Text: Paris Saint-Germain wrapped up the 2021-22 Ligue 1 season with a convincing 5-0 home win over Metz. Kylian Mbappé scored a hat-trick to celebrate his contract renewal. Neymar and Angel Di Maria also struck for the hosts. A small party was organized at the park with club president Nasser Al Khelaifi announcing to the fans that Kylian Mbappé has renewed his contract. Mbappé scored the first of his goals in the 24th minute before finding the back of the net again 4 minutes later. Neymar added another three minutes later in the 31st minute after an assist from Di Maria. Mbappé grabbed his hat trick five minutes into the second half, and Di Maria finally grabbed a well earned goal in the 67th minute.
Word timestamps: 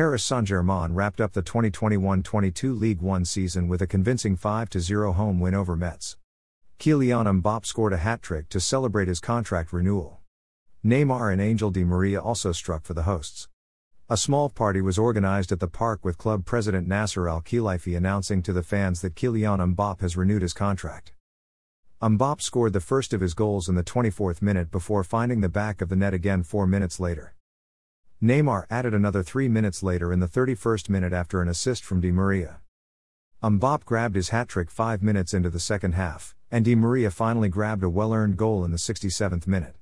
Paris 0.00 0.24
Saint-Germain 0.24 0.94
wrapped 0.94 1.20
up 1.20 1.34
the 1.34 1.42
2021-22 1.42 2.80
Ligue 2.80 3.02
1 3.02 3.26
season 3.26 3.68
with 3.68 3.82
a 3.82 3.86
convincing 3.86 4.34
5-0 4.34 5.14
home 5.14 5.38
win 5.38 5.54
over 5.54 5.76
Metz. 5.76 6.16
Kylian 6.78 7.42
Mbappé 7.42 7.66
scored 7.66 7.92
a 7.92 7.98
hat-trick 7.98 8.48
to 8.48 8.60
celebrate 8.60 9.08
his 9.08 9.20
contract 9.20 9.74
renewal. 9.74 10.20
Neymar 10.82 11.30
and 11.30 11.42
Angel 11.42 11.70
Di 11.70 11.84
Maria 11.84 12.18
also 12.18 12.50
struck 12.50 12.84
for 12.84 12.94
the 12.94 13.02
hosts. 13.02 13.48
A 14.08 14.16
small 14.16 14.48
party 14.48 14.80
was 14.80 14.96
organized 14.96 15.52
at 15.52 15.60
the 15.60 15.68
park 15.68 16.02
with 16.02 16.16
club 16.16 16.46
president 16.46 16.88
Nasser 16.88 17.28
Al 17.28 17.42
Khelaifi 17.42 17.94
announcing 17.94 18.42
to 18.44 18.54
the 18.54 18.62
fans 18.62 19.02
that 19.02 19.14
Kylian 19.14 19.74
Mbappé 19.74 20.00
has 20.00 20.16
renewed 20.16 20.40
his 20.40 20.54
contract. 20.54 21.12
Mbappé 22.00 22.40
scored 22.40 22.72
the 22.72 22.80
first 22.80 23.12
of 23.12 23.20
his 23.20 23.34
goals 23.34 23.68
in 23.68 23.74
the 23.74 23.84
24th 23.84 24.40
minute 24.40 24.70
before 24.70 25.04
finding 25.04 25.42
the 25.42 25.50
back 25.50 25.82
of 25.82 25.90
the 25.90 25.96
net 25.96 26.14
again 26.14 26.42
4 26.42 26.66
minutes 26.66 27.00
later. 27.00 27.34
Neymar 28.22 28.64
added 28.68 28.92
another 28.92 29.22
three 29.22 29.48
minutes 29.48 29.82
later 29.82 30.12
in 30.12 30.20
the 30.20 30.28
31st 30.28 30.90
minute 30.90 31.14
after 31.14 31.40
an 31.40 31.48
assist 31.48 31.82
from 31.82 32.02
Di 32.02 32.10
Maria. 32.10 32.60
Mbappé 33.42 33.86
grabbed 33.86 34.14
his 34.14 34.28
hat 34.28 34.46
trick 34.46 34.70
five 34.70 35.02
minutes 35.02 35.32
into 35.32 35.48
the 35.48 35.58
second 35.58 35.92
half, 35.92 36.34
and 36.50 36.62
Di 36.66 36.74
Maria 36.74 37.10
finally 37.10 37.48
grabbed 37.48 37.82
a 37.82 37.88
well 37.88 38.12
earned 38.12 38.36
goal 38.36 38.62
in 38.62 38.72
the 38.72 38.76
67th 38.76 39.46
minute. 39.46 39.74